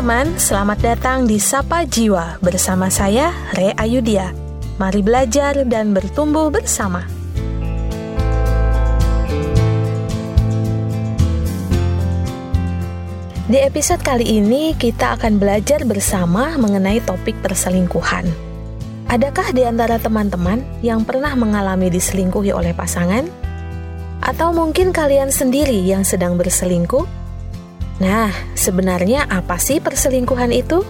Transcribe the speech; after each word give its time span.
teman-teman, 0.00 0.40
selamat 0.40 0.78
datang 0.80 1.18
di 1.28 1.36
Sapa 1.36 1.84
Jiwa 1.84 2.40
bersama 2.40 2.88
saya, 2.88 3.36
Re 3.52 3.76
Ayudia. 3.76 4.32
Mari 4.80 5.04
belajar 5.04 5.60
dan 5.68 5.92
bertumbuh 5.92 6.48
bersama. 6.48 7.04
Di 13.44 13.60
episode 13.60 14.00
kali 14.00 14.40
ini, 14.40 14.72
kita 14.72 15.20
akan 15.20 15.36
belajar 15.36 15.84
bersama 15.84 16.56
mengenai 16.56 17.04
topik 17.04 17.36
perselingkuhan. 17.44 18.24
Adakah 19.04 19.52
di 19.52 19.68
antara 19.68 20.00
teman-teman 20.00 20.64
yang 20.80 21.04
pernah 21.04 21.36
mengalami 21.36 21.92
diselingkuhi 21.92 22.56
oleh 22.56 22.72
pasangan? 22.72 23.28
Atau 24.24 24.56
mungkin 24.56 24.96
kalian 24.96 25.28
sendiri 25.28 25.76
yang 25.84 26.08
sedang 26.08 26.40
berselingkuh? 26.40 27.19
Nah, 28.00 28.32
sebenarnya 28.56 29.28
apa 29.28 29.60
sih 29.60 29.76
perselingkuhan 29.76 30.56
itu? 30.56 30.80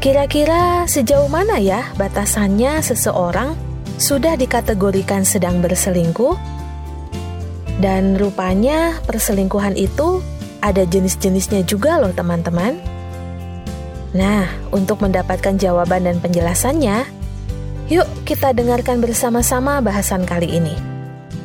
Kira-kira 0.00 0.88
sejauh 0.88 1.28
mana 1.28 1.60
ya 1.60 1.84
batasannya 2.00 2.80
seseorang 2.80 3.52
sudah 4.00 4.40
dikategorikan 4.40 5.28
sedang 5.28 5.60
berselingkuh? 5.60 6.32
Dan 7.76 8.16
rupanya 8.16 8.96
perselingkuhan 9.04 9.76
itu 9.76 10.24
ada 10.64 10.88
jenis-jenisnya 10.88 11.68
juga 11.68 12.00
loh 12.00 12.12
teman-teman. 12.16 12.80
Nah, 14.16 14.48
untuk 14.72 15.04
mendapatkan 15.04 15.60
jawaban 15.60 16.08
dan 16.08 16.16
penjelasannya, 16.24 17.04
yuk 17.92 18.08
kita 18.24 18.56
dengarkan 18.56 19.04
bersama-sama 19.04 19.84
bahasan 19.84 20.24
kali 20.24 20.48
ini. 20.48 20.72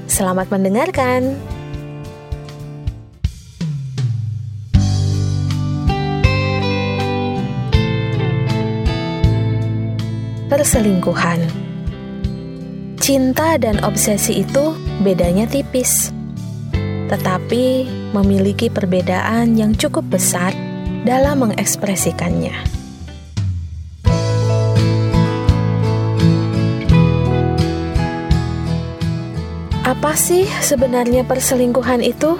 Selamat 0.08 0.48
mendengarkan. 0.48 1.55
Perselingkuhan. 10.56 11.52
Cinta 12.95 13.59
dan 13.59 13.75
obsesi 13.84 14.39
itu 14.39 14.72
bedanya 15.03 15.44
tipis, 15.44 16.16
tetapi 17.11 17.84
memiliki 18.16 18.72
perbedaan 18.72 19.59
yang 19.59 19.76
cukup 19.76 20.08
besar 20.08 20.56
dalam 21.03 21.44
mengekspresikannya. 21.44 22.56
Apa 29.83 30.16
sih 30.16 30.48
sebenarnya 30.64 31.28
perselingkuhan 31.28 32.00
itu? 32.00 32.39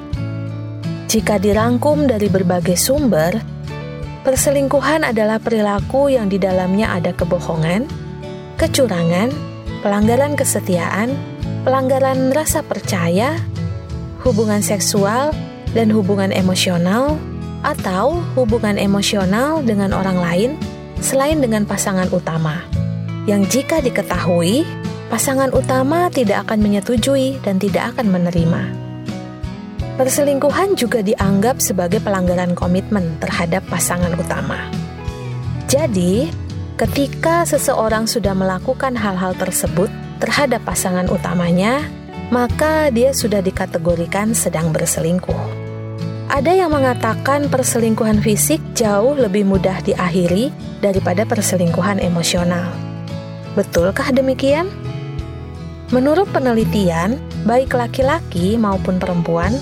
Jika 1.12 1.36
dirangkum 1.36 2.08
dari 2.08 2.32
berbagai 2.32 2.80
sumber, 2.80 3.36
perselingkuhan 4.24 5.04
adalah 5.04 5.36
perilaku 5.36 6.16
yang 6.16 6.32
di 6.32 6.40
dalamnya 6.40 6.96
ada 6.96 7.12
kebohongan, 7.12 8.05
kecurangan, 8.56 9.32
pelanggaran 9.84 10.40
kesetiaan, 10.40 11.12
pelanggaran 11.68 12.32
rasa 12.32 12.64
percaya, 12.64 13.36
hubungan 14.24 14.64
seksual, 14.64 15.36
dan 15.76 15.92
hubungan 15.92 16.32
emosional, 16.32 17.20
atau 17.66 18.22
hubungan 18.38 18.78
emosional 18.78 19.60
dengan 19.66 19.92
orang 19.92 20.18
lain 20.22 20.52
selain 21.02 21.42
dengan 21.42 21.66
pasangan 21.66 22.08
utama, 22.14 22.62
yang 23.26 23.44
jika 23.50 23.82
diketahui, 23.82 24.64
pasangan 25.10 25.50
utama 25.52 26.08
tidak 26.14 26.48
akan 26.48 26.62
menyetujui 26.62 27.42
dan 27.42 27.58
tidak 27.58 27.94
akan 27.94 28.14
menerima. 28.14 28.62
Perselingkuhan 29.96 30.76
juga 30.76 31.00
dianggap 31.00 31.64
sebagai 31.64 32.04
pelanggaran 32.04 32.52
komitmen 32.52 33.16
terhadap 33.24 33.64
pasangan 33.72 34.12
utama. 34.20 34.68
Jadi, 35.72 36.28
Ketika 36.76 37.48
seseorang 37.48 38.04
sudah 38.04 38.36
melakukan 38.36 39.00
hal-hal 39.00 39.32
tersebut 39.40 39.88
terhadap 40.20 40.60
pasangan 40.68 41.08
utamanya, 41.08 41.88
maka 42.36 42.92
dia 42.92 43.16
sudah 43.16 43.40
dikategorikan 43.40 44.36
sedang 44.36 44.76
berselingkuh. 44.76 45.40
Ada 46.28 46.52
yang 46.52 46.76
mengatakan 46.76 47.48
perselingkuhan 47.48 48.20
fisik 48.20 48.60
jauh 48.76 49.16
lebih 49.16 49.48
mudah 49.48 49.80
diakhiri 49.88 50.52
daripada 50.84 51.24
perselingkuhan 51.24 52.04
emosional. 52.04 52.68
Betulkah 53.56 54.12
demikian? 54.12 54.68
Menurut 55.96 56.28
penelitian, 56.36 57.16
baik 57.48 57.72
laki-laki 57.72 58.60
maupun 58.60 59.00
perempuan, 59.00 59.56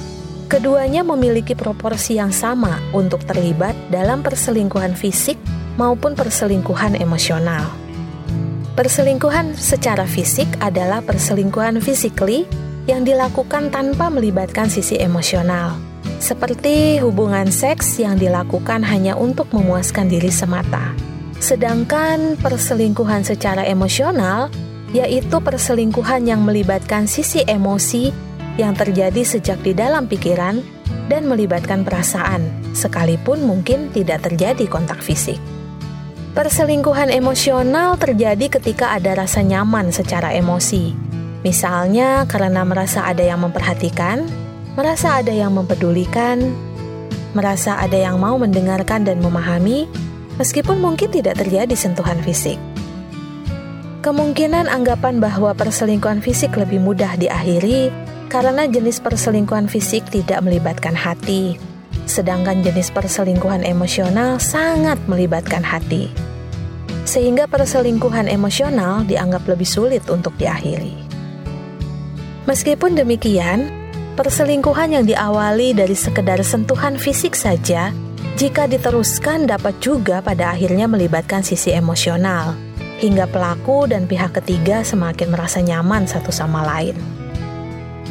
keduanya 0.49 1.05
memiliki 1.05 1.53
proporsi 1.53 2.17
yang 2.17 2.33
sama 2.33 2.81
untuk 2.89 3.21
terlibat 3.29 3.77
dalam 3.93 4.25
perselingkuhan 4.25 4.97
fisik 4.97 5.37
maupun 5.77 6.13
perselingkuhan 6.13 6.97
emosional. 6.97 7.69
Perselingkuhan 8.73 9.53
secara 9.53 10.09
fisik 10.09 10.49
adalah 10.57 11.05
perselingkuhan 11.05 11.77
physically 11.77 12.49
yang 12.89 13.05
dilakukan 13.05 13.69
tanpa 13.69 14.09
melibatkan 14.09 14.65
sisi 14.65 14.97
emosional, 14.97 15.77
seperti 16.17 16.97
hubungan 16.97 17.53
seks 17.53 18.01
yang 18.01 18.17
dilakukan 18.17 18.81
hanya 18.81 19.13
untuk 19.13 19.47
memuaskan 19.53 20.09
diri 20.09 20.33
semata. 20.33 20.91
Sedangkan 21.37 22.39
perselingkuhan 22.41 23.21
secara 23.21 23.61
emosional 23.67 24.49
yaitu 24.93 25.41
perselingkuhan 25.41 26.29
yang 26.29 26.45
melibatkan 26.45 27.09
sisi 27.09 27.41
emosi 27.45 28.13
yang 28.61 28.77
terjadi 28.77 29.25
sejak 29.25 29.57
di 29.65 29.73
dalam 29.73 30.05
pikiran 30.05 30.61
dan 31.09 31.25
melibatkan 31.25 31.81
perasaan, 31.81 32.45
sekalipun 32.77 33.41
mungkin 33.43 33.89
tidak 33.89 34.29
terjadi 34.29 34.69
kontak 34.69 35.01
fisik. 35.01 35.41
Perselingkuhan 36.33 37.13
emosional 37.13 37.93
terjadi 38.01 38.57
ketika 38.57 38.89
ada 38.89 39.13
rasa 39.13 39.45
nyaman 39.45 39.93
secara 39.93 40.33
emosi. 40.33 40.97
Misalnya 41.45 42.25
karena 42.25 42.65
merasa 42.65 43.05
ada 43.05 43.21
yang 43.21 43.45
memperhatikan, 43.45 44.25
merasa 44.73 45.21
ada 45.21 45.29
yang 45.29 45.53
mempedulikan, 45.53 46.41
merasa 47.37 47.77
ada 47.77 47.93
yang 47.93 48.17
mau 48.17 48.33
mendengarkan 48.41 49.05
dan 49.05 49.21
memahami, 49.21 49.85
meskipun 50.41 50.81
mungkin 50.81 51.13
tidak 51.13 51.37
terjadi 51.37 51.77
sentuhan 51.77 52.17
fisik. 52.25 52.57
Kemungkinan 54.01 54.65
anggapan 54.65 55.21
bahwa 55.21 55.53
perselingkuhan 55.53 56.25
fisik 56.25 56.57
lebih 56.57 56.81
mudah 56.81 57.13
diakhiri 57.13 57.93
karena 58.33 58.65
jenis 58.65 58.97
perselingkuhan 59.05 59.69
fisik 59.69 60.01
tidak 60.09 60.41
melibatkan 60.41 60.97
hati, 60.97 61.61
sedangkan 62.05 62.63
jenis 62.63 62.91
perselingkuhan 62.91 63.63
emosional 63.63 64.37
sangat 64.39 64.99
melibatkan 65.07 65.63
hati. 65.63 66.11
Sehingga 67.03 67.47
perselingkuhan 67.51 68.31
emosional 68.31 69.03
dianggap 69.03 69.43
lebih 69.47 69.67
sulit 69.67 70.03
untuk 70.07 70.35
diakhiri. 70.39 70.95
Meskipun 72.43 72.95
demikian, 72.99 73.71
perselingkuhan 74.19 74.95
yang 74.95 75.05
diawali 75.07 75.75
dari 75.75 75.95
sekedar 75.95 76.39
sentuhan 76.43 76.99
fisik 76.99 77.35
saja, 77.35 77.95
jika 78.35 78.67
diteruskan 78.67 79.45
dapat 79.47 79.77
juga 79.79 80.19
pada 80.19 80.51
akhirnya 80.51 80.89
melibatkan 80.89 81.45
sisi 81.45 81.71
emosional, 81.71 82.57
hingga 82.99 83.29
pelaku 83.29 83.87
dan 83.87 84.07
pihak 84.07 84.35
ketiga 84.41 84.83
semakin 84.83 85.31
merasa 85.31 85.59
nyaman 85.63 86.07
satu 86.07 86.31
sama 86.31 86.65
lain. 86.65 87.22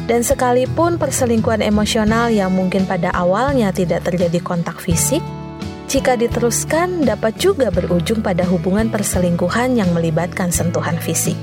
Dan 0.03 0.19
sekalipun 0.19 0.99
perselingkuhan 0.99 1.63
emosional 1.63 2.27
yang 2.27 2.51
mungkin 2.51 2.83
pada 2.83 3.07
awalnya 3.15 3.71
tidak 3.71 4.03
terjadi 4.03 4.43
kontak 4.43 4.83
fisik, 4.83 5.23
jika 5.87 6.19
diteruskan 6.19 7.07
dapat 7.07 7.39
juga 7.39 7.71
berujung 7.71 8.19
pada 8.19 8.43
hubungan 8.43 8.91
perselingkuhan 8.91 9.79
yang 9.79 9.87
melibatkan 9.95 10.51
sentuhan 10.51 10.99
fisik. 10.99 11.39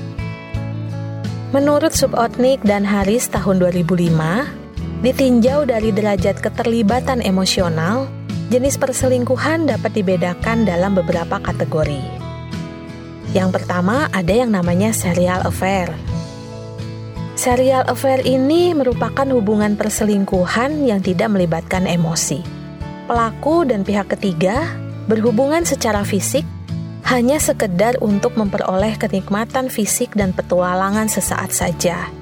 Menurut 1.51 1.91
Subotnik 1.91 2.61
dan 2.61 2.85
Haris 2.85 3.27
tahun 3.33 3.59
2005, 3.59 4.13
ditinjau 5.01 5.65
dari 5.65 5.89
derajat 5.89 6.39
keterlibatan 6.39 7.25
emosional, 7.25 8.05
jenis 8.53 8.77
perselingkuhan 8.77 9.65
dapat 9.65 9.89
dibedakan 9.97 10.69
dalam 10.69 10.93
beberapa 10.93 11.41
kategori. 11.41 12.03
Yang 13.33 13.49
pertama 13.57 14.05
ada 14.13 14.31
yang 14.35 14.53
namanya 14.53 14.93
serial 14.93 15.41
affair 15.47 16.10
Serial 17.41 17.81
affair 17.89 18.21
ini 18.21 18.69
merupakan 18.77 19.25
hubungan 19.33 19.73
perselingkuhan 19.73 20.85
yang 20.85 21.01
tidak 21.01 21.33
melibatkan 21.33 21.89
emosi. 21.89 22.45
Pelaku 23.09 23.65
dan 23.65 23.81
pihak 23.81 24.13
ketiga 24.13 24.69
berhubungan 25.09 25.65
secara 25.65 26.05
fisik 26.05 26.45
hanya 27.09 27.41
sekedar 27.41 27.97
untuk 27.97 28.37
memperoleh 28.37 28.93
kenikmatan 28.93 29.73
fisik 29.73 30.13
dan 30.13 30.37
petualangan 30.37 31.09
sesaat 31.09 31.49
saja, 31.49 32.13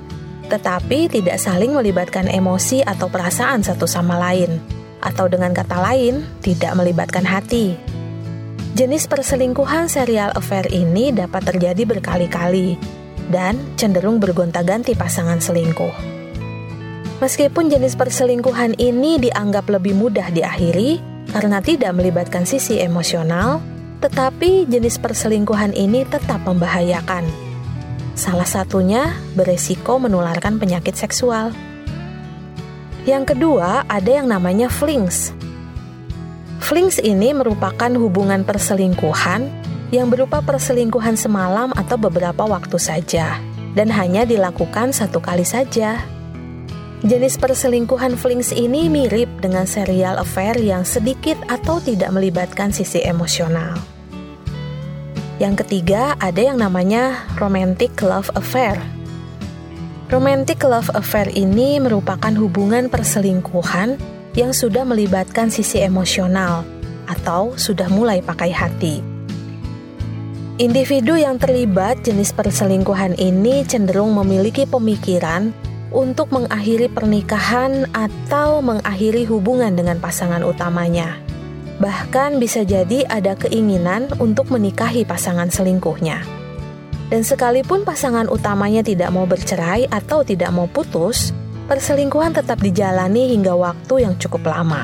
tetapi 0.48 1.12
tidak 1.12 1.36
saling 1.36 1.76
melibatkan 1.76 2.32
emosi 2.32 2.88
atau 2.88 3.12
perasaan 3.12 3.60
satu 3.60 3.84
sama 3.92 4.16
lain, 4.16 4.56
atau 5.04 5.28
dengan 5.28 5.52
kata 5.52 5.84
lain, 5.84 6.24
tidak 6.40 6.72
melibatkan 6.80 7.28
hati. 7.28 7.76
Jenis 8.72 9.04
perselingkuhan 9.04 9.92
serial 9.92 10.32
affair 10.32 10.64
ini 10.72 11.12
dapat 11.12 11.44
terjadi 11.44 11.84
berkali-kali, 11.84 12.80
dan 13.30 13.58
cenderung 13.78 14.18
bergonta-ganti 14.18 14.98
pasangan 14.98 15.40
selingkuh. 15.40 15.94
Meskipun 17.20 17.70
jenis 17.70 17.96
perselingkuhan 18.00 18.80
ini 18.80 19.22
dianggap 19.22 19.70
lebih 19.70 19.94
mudah 19.94 20.34
diakhiri, 20.34 21.00
karena 21.30 21.62
tidak 21.62 21.94
melibatkan 21.94 22.44
sisi 22.44 22.82
emosional, 22.82 23.62
tetapi 24.02 24.66
jenis 24.66 24.98
perselingkuhan 24.98 25.76
ini 25.78 26.08
tetap 26.08 26.42
membahayakan. 26.48 27.28
Salah 28.18 28.48
satunya 28.48 29.16
beresiko 29.38 30.02
menularkan 30.02 30.60
penyakit 30.60 30.96
seksual. 30.96 31.56
Yang 33.08 33.36
kedua, 33.36 33.88
ada 33.88 34.12
yang 34.12 34.28
namanya 34.28 34.68
flings. 34.68 35.32
Flings 36.60 37.00
ini 37.00 37.32
merupakan 37.32 37.90
hubungan 37.96 38.44
perselingkuhan 38.44 39.48
yang 39.90 40.14
berupa 40.14 40.42
perselingkuhan 40.42 41.18
semalam 41.18 41.74
atau 41.74 41.98
beberapa 41.98 42.46
waktu 42.46 42.78
saja, 42.78 43.42
dan 43.74 43.90
hanya 43.90 44.26
dilakukan 44.26 44.94
satu 44.94 45.18
kali 45.22 45.46
saja. 45.46 46.02
Jenis 47.00 47.40
perselingkuhan 47.40 48.20
flings 48.20 48.52
ini 48.52 48.92
mirip 48.92 49.32
dengan 49.40 49.64
serial 49.64 50.20
affair 50.20 50.60
yang 50.60 50.84
sedikit 50.84 51.40
atau 51.48 51.80
tidak 51.80 52.12
melibatkan 52.12 52.76
sisi 52.76 53.00
emosional. 53.08 53.80
Yang 55.40 55.64
ketiga, 55.64 56.20
ada 56.20 56.44
yang 56.44 56.60
namanya 56.60 57.24
romantic 57.40 58.04
love 58.04 58.28
affair. 58.36 58.76
Romantic 60.12 60.60
love 60.68 60.92
affair 60.92 61.32
ini 61.32 61.80
merupakan 61.80 62.36
hubungan 62.36 62.92
perselingkuhan 62.92 63.96
yang 64.36 64.52
sudah 64.52 64.84
melibatkan 64.84 65.48
sisi 65.48 65.80
emosional 65.80 66.68
atau 67.08 67.56
sudah 67.56 67.88
mulai 67.88 68.20
pakai 68.20 68.52
hati. 68.52 69.09
Individu 70.60 71.16
yang 71.16 71.40
terlibat 71.40 72.04
jenis 72.04 72.36
perselingkuhan 72.36 73.16
ini 73.16 73.64
cenderung 73.64 74.12
memiliki 74.12 74.68
pemikiran 74.68 75.56
untuk 75.88 76.36
mengakhiri 76.36 76.92
pernikahan 76.92 77.88
atau 77.96 78.60
mengakhiri 78.60 79.24
hubungan 79.24 79.72
dengan 79.72 80.04
pasangan 80.04 80.44
utamanya. 80.44 81.16
Bahkan 81.80 82.44
bisa 82.44 82.68
jadi 82.68 83.08
ada 83.08 83.40
keinginan 83.40 84.12
untuk 84.20 84.52
menikahi 84.52 85.08
pasangan 85.08 85.48
selingkuhnya. 85.48 86.28
Dan 87.08 87.24
sekalipun 87.24 87.88
pasangan 87.88 88.28
utamanya 88.28 88.84
tidak 88.84 89.16
mau 89.16 89.24
bercerai 89.24 89.88
atau 89.88 90.28
tidak 90.28 90.52
mau 90.52 90.68
putus, 90.68 91.32
perselingkuhan 91.72 92.36
tetap 92.36 92.60
dijalani 92.60 93.32
hingga 93.32 93.56
waktu 93.56 94.04
yang 94.04 94.20
cukup 94.20 94.52
lama. 94.52 94.84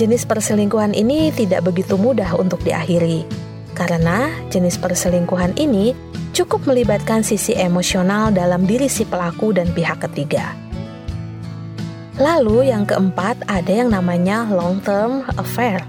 Jenis 0.00 0.24
perselingkuhan 0.24 0.96
ini 0.96 1.28
tidak 1.36 1.68
begitu 1.68 2.00
mudah 2.00 2.32
untuk 2.40 2.64
diakhiri, 2.64 3.45
karena 3.76 4.32
jenis 4.48 4.80
perselingkuhan 4.80 5.52
ini 5.60 5.92
cukup 6.32 6.64
melibatkan 6.64 7.20
sisi 7.20 7.52
emosional 7.52 8.32
dalam 8.32 8.64
diri 8.64 8.88
si 8.88 9.04
pelaku 9.04 9.52
dan 9.52 9.68
pihak 9.76 10.00
ketiga. 10.08 10.56
Lalu 12.16 12.72
yang 12.72 12.88
keempat 12.88 13.44
ada 13.44 13.68
yang 13.68 13.92
namanya 13.92 14.48
long 14.48 14.80
term 14.80 15.28
affair. 15.36 15.84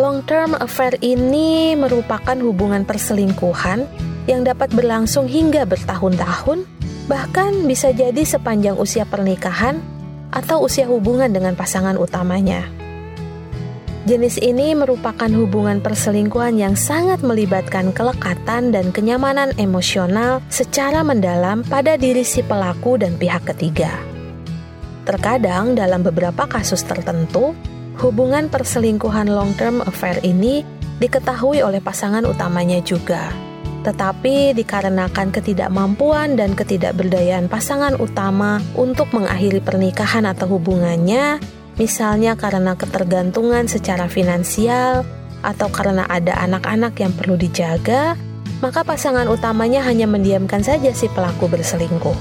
Long 0.00 0.24
term 0.24 0.56
affair 0.56 0.96
ini 1.04 1.76
merupakan 1.76 2.32
hubungan 2.40 2.88
perselingkuhan 2.88 3.84
yang 4.24 4.48
dapat 4.48 4.72
berlangsung 4.72 5.28
hingga 5.28 5.68
bertahun-tahun, 5.68 6.64
bahkan 7.04 7.52
bisa 7.68 7.92
jadi 7.92 8.24
sepanjang 8.24 8.80
usia 8.80 9.04
pernikahan 9.04 9.84
atau 10.32 10.64
usia 10.64 10.88
hubungan 10.88 11.28
dengan 11.28 11.52
pasangan 11.52 12.00
utamanya. 12.00 12.79
Jenis 14.08 14.40
ini 14.40 14.72
merupakan 14.72 15.28
hubungan 15.28 15.84
perselingkuhan 15.84 16.56
yang 16.56 16.72
sangat 16.72 17.20
melibatkan 17.20 17.92
kelekatan 17.92 18.72
dan 18.72 18.96
kenyamanan 18.96 19.52
emosional 19.60 20.40
secara 20.48 21.04
mendalam 21.04 21.60
pada 21.68 22.00
diri 22.00 22.24
si 22.24 22.40
pelaku 22.40 22.96
dan 22.96 23.20
pihak 23.20 23.44
ketiga. 23.44 23.92
Terkadang, 25.04 25.76
dalam 25.76 26.00
beberapa 26.00 26.48
kasus 26.48 26.80
tertentu, 26.80 27.52
hubungan 28.00 28.48
perselingkuhan 28.48 29.28
long-term 29.28 29.84
affair 29.84 30.16
ini 30.24 30.64
diketahui 30.96 31.60
oleh 31.60 31.84
pasangan 31.84 32.24
utamanya 32.24 32.80
juga. 32.80 33.28
Tetapi 33.84 34.56
dikarenakan 34.56 35.28
ketidakmampuan 35.28 36.40
dan 36.40 36.56
ketidakberdayaan 36.56 37.52
pasangan 37.52 38.00
utama 38.00 38.64
untuk 38.76 39.12
mengakhiri 39.12 39.60
pernikahan 39.60 40.24
atau 40.24 40.56
hubungannya, 40.56 41.40
misalnya 41.80 42.36
karena 42.36 42.76
ketergantungan 42.76 43.64
secara 43.64 44.04
finansial 44.04 45.00
atau 45.40 45.72
karena 45.72 46.04
ada 46.04 46.36
anak-anak 46.36 46.92
yang 47.00 47.16
perlu 47.16 47.40
dijaga, 47.40 48.20
maka 48.60 48.84
pasangan 48.84 49.24
utamanya 49.32 49.80
hanya 49.88 50.04
mendiamkan 50.04 50.60
saja 50.60 50.92
si 50.92 51.08
pelaku 51.08 51.48
berselingkuh. 51.48 52.12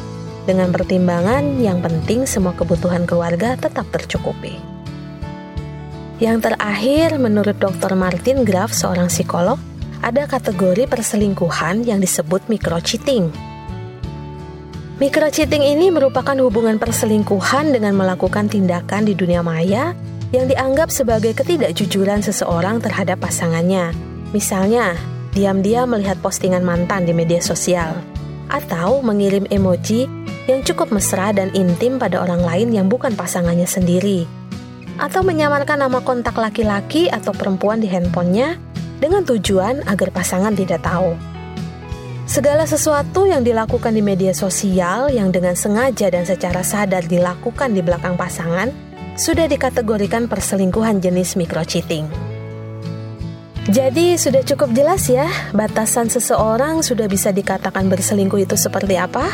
Dengan 0.48 0.72
pertimbangan 0.72 1.60
yang 1.60 1.84
penting 1.84 2.24
semua 2.24 2.56
kebutuhan 2.56 3.04
keluarga 3.04 3.60
tetap 3.60 3.92
tercukupi. 3.92 4.56
Yang 6.24 6.52
terakhir, 6.52 7.20
menurut 7.20 7.60
Dr. 7.60 7.96
Martin 8.00 8.48
Graf, 8.48 8.72
seorang 8.72 9.12
psikolog, 9.12 9.60
ada 10.00 10.24
kategori 10.28 10.88
perselingkuhan 10.88 11.84
yang 11.84 12.00
disebut 12.00 12.48
micro-cheating 15.00 15.64
Microcheating 15.64 15.80
ini 15.80 15.88
merupakan 15.96 16.36
hubungan 16.44 16.76
perselingkuhan 16.76 17.72
dengan 17.72 17.96
melakukan 17.96 18.52
tindakan 18.52 19.08
di 19.08 19.16
dunia 19.16 19.40
maya 19.40 19.96
yang 20.36 20.44
dianggap 20.52 20.92
sebagai 20.92 21.32
ketidakjujuran 21.40 22.20
seseorang 22.20 22.84
terhadap 22.84 23.24
pasangannya. 23.24 23.96
Misalnya, 24.36 25.00
diam-diam 25.32 25.88
melihat 25.88 26.20
postingan 26.20 26.68
mantan 26.68 27.08
di 27.08 27.16
media 27.16 27.40
sosial, 27.40 27.96
atau 28.52 29.00
mengirim 29.00 29.48
emoji 29.48 30.12
yang 30.52 30.68
cukup 30.68 30.92
mesra 30.92 31.32
dan 31.32 31.48
intim 31.56 31.96
pada 31.96 32.20
orang 32.20 32.44
lain 32.44 32.76
yang 32.76 32.92
bukan 32.92 33.16
pasangannya 33.16 33.72
sendiri, 33.72 34.28
atau 35.00 35.24
menyamarkan 35.24 35.80
nama 35.80 36.04
kontak 36.04 36.36
laki-laki 36.36 37.08
atau 37.08 37.32
perempuan 37.32 37.80
di 37.80 37.88
handphonenya 37.88 38.60
dengan 39.00 39.24
tujuan 39.24 39.80
agar 39.88 40.12
pasangan 40.12 40.52
tidak 40.60 40.84
tahu. 40.84 41.39
Segala 42.30 42.70
sesuatu 42.70 43.26
yang 43.26 43.42
dilakukan 43.42 43.90
di 43.90 44.06
media 44.06 44.38
sosial 44.38 45.10
yang 45.10 45.34
dengan 45.34 45.58
sengaja 45.58 46.14
dan 46.14 46.30
secara 46.30 46.62
sadar 46.62 47.10
dilakukan 47.10 47.74
di 47.74 47.82
belakang 47.82 48.14
pasangan 48.14 48.70
sudah 49.18 49.50
dikategorikan 49.50 50.30
perselingkuhan 50.30 51.02
jenis 51.02 51.34
microcheating. 51.34 52.06
Jadi 53.66 54.14
sudah 54.22 54.46
cukup 54.46 54.78
jelas 54.78 55.10
ya 55.10 55.26
batasan 55.58 56.14
seseorang 56.14 56.86
sudah 56.86 57.10
bisa 57.10 57.34
dikatakan 57.34 57.90
berselingkuh 57.90 58.46
itu 58.46 58.54
seperti 58.54 59.02
apa? 59.02 59.26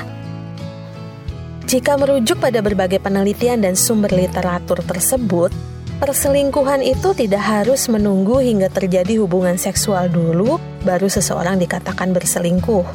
Jika 1.67 1.99
merujuk 1.99 2.39
pada 2.39 2.63
berbagai 2.63 3.03
penelitian 3.03 3.59
dan 3.59 3.75
sumber 3.75 4.15
literatur 4.15 4.79
tersebut, 4.87 5.51
perselingkuhan 5.99 6.83
itu 6.83 7.15
tidak 7.15 7.43
harus 7.43 7.87
menunggu 7.87 8.43
hingga 8.43 8.67
terjadi 8.67 9.19
hubungan 9.23 9.55
seksual 9.55 10.11
dulu 10.11 10.59
baru 10.83 11.07
seseorang 11.07 11.59
dikatakan 11.59 12.11
berselingkuh. 12.11 12.85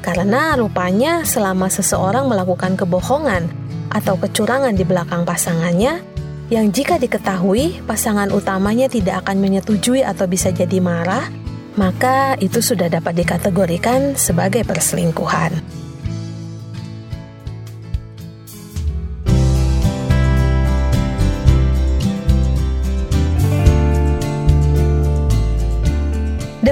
Karena 0.00 0.56
rupanya 0.56 1.26
selama 1.26 1.68
seseorang 1.68 2.30
melakukan 2.30 2.78
kebohongan 2.78 3.50
atau 3.92 4.16
kecurangan 4.16 4.72
di 4.72 4.84
belakang 4.84 5.28
pasangannya, 5.28 6.00
yang 6.48 6.72
jika 6.72 6.96
diketahui 6.96 7.84
pasangan 7.84 8.32
utamanya 8.32 8.88
tidak 8.88 9.20
akan 9.24 9.36
menyetujui 9.36 10.00
atau 10.00 10.24
bisa 10.24 10.48
jadi 10.48 10.80
marah, 10.80 11.28
maka 11.76 12.40
itu 12.40 12.64
sudah 12.64 12.88
dapat 12.88 13.20
dikategorikan 13.20 14.16
sebagai 14.16 14.64
perselingkuhan. 14.64 15.77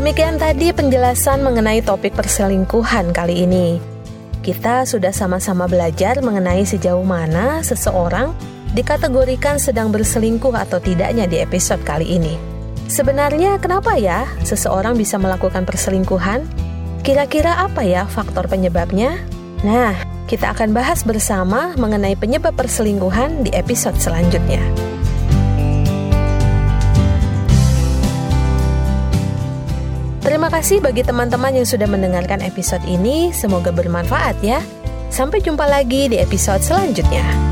Demikian 0.07 0.39
tadi 0.39 0.71
penjelasan 0.71 1.43
mengenai 1.43 1.83
topik 1.83 2.15
perselingkuhan 2.15 3.11
kali 3.11 3.43
ini. 3.43 3.83
Kita 4.39 4.87
sudah 4.87 5.11
sama-sama 5.11 5.67
belajar 5.67 6.23
mengenai 6.23 6.63
sejauh 6.63 7.03
mana 7.03 7.59
seseorang 7.67 8.31
dikategorikan 8.71 9.59
sedang 9.59 9.91
berselingkuh 9.91 10.55
atau 10.55 10.79
tidaknya 10.79 11.27
di 11.27 11.43
episode 11.43 11.83
kali 11.83 12.07
ini. 12.23 12.39
Sebenarnya 12.87 13.59
kenapa 13.59 13.99
ya 13.99 14.31
seseorang 14.47 14.95
bisa 14.95 15.19
melakukan 15.19 15.67
perselingkuhan? 15.67 16.47
Kira-kira 17.03 17.67
apa 17.67 17.83
ya 17.83 18.07
faktor 18.07 18.47
penyebabnya? 18.47 19.19
Nah, 19.67 19.91
kita 20.31 20.55
akan 20.55 20.71
bahas 20.71 21.03
bersama 21.03 21.75
mengenai 21.75 22.15
penyebab 22.15 22.55
perselingkuhan 22.55 23.43
di 23.43 23.51
episode 23.51 23.99
selanjutnya. 23.99 24.63
Terima 30.27 30.51
kasih 30.51 30.83
bagi 30.83 31.07
teman-teman 31.07 31.55
yang 31.55 31.63
sudah 31.63 31.87
mendengarkan 31.87 32.43
episode 32.43 32.83
ini. 32.83 33.31
Semoga 33.31 33.71
bermanfaat 33.71 34.43
ya. 34.43 34.59
Sampai 35.07 35.39
jumpa 35.39 35.63
lagi 35.71 36.11
di 36.11 36.19
episode 36.19 36.67
selanjutnya. 36.67 37.46